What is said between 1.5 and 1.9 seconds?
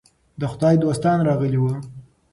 وو.